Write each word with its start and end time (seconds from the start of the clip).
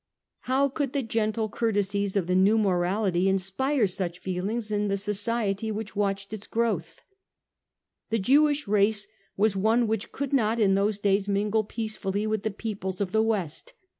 How 0.49 0.67
could 0.67 0.93
the 0.93 1.03
gentle 1.03 1.47
courtesies 1.47 2.15
of 2.15 2.25
the 2.25 2.33
new 2.33 2.57
morality 2.57 3.29
inspire 3.29 3.85
such 3.85 4.17
feelings 4.17 4.71
in 4.71 4.87
the 4.87 4.97
society 4.97 5.69
which 5.71 5.95
watched 5.95 6.33
its 6.33 6.47
growth? 6.47 7.03
The 8.09 8.17
Jewish 8.17 8.67
race 8.67 9.05
was 9.37 9.55
one 9.55 9.85
which 9.85 10.11
could 10.11 10.33
not 10.33 10.57
in 10.59 10.73
those 10.73 10.97
days 10.97 11.29
mingle 11.29 11.63
peacefully 11.65 12.25
with 12.25 12.41
the 12.41 12.49
peoples 12.49 12.99
of 12.99 13.09
the 13.11 13.19
due 13.21 13.27
partly 13.29 13.41
West. 13.43 13.73